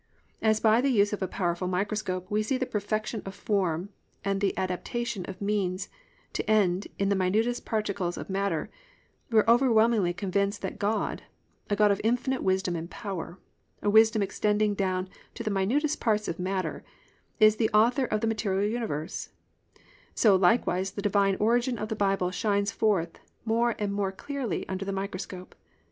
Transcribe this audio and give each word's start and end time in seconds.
As 0.41 0.59
by 0.59 0.81
the 0.81 0.89
use 0.89 1.13
of 1.13 1.21
a 1.21 1.27
powerful 1.27 1.67
microscope 1.67 2.25
we 2.31 2.41
see 2.41 2.57
the 2.57 2.65
perfection 2.65 3.21
of 3.23 3.35
form 3.35 3.89
and 4.25 4.41
the 4.41 4.57
adaptation 4.57 5.23
of 5.25 5.39
means 5.43 5.89
to 6.33 6.49
end 6.49 6.87
in 6.97 7.09
the 7.09 7.15
minutest 7.15 7.65
particles 7.67 8.17
of 8.17 8.27
matter, 8.27 8.71
we 9.29 9.37
are 9.37 9.47
overwhelmingly 9.47 10.11
convinced 10.11 10.63
that 10.63 10.79
God, 10.79 11.21
a 11.69 11.75
God 11.75 11.91
of 11.91 12.01
infinite 12.03 12.41
wisdom 12.41 12.75
and 12.75 12.89
power, 12.89 13.37
a 13.83 13.91
wisdom 13.91 14.23
extending 14.23 14.73
down 14.73 15.07
to 15.35 15.43
the 15.43 15.51
minutest 15.51 15.99
parts 15.99 16.27
of 16.27 16.39
matter, 16.39 16.83
is 17.39 17.57
the 17.57 17.69
author 17.71 18.05
of 18.05 18.21
the 18.21 18.25
material 18.27 18.67
universe: 18.67 19.29
so 20.15 20.35
likewise 20.35 20.89
the 20.93 21.03
divine 21.03 21.35
origin 21.39 21.77
of 21.77 21.89
the 21.89 21.95
Bible 21.95 22.31
shines 22.31 22.71
forth 22.71 23.19
more 23.45 23.75
and 23.77 23.93
more 23.93 24.11
clearly 24.11 24.67
under 24.67 24.83
the 24.83 24.91
microscope. 24.91 25.53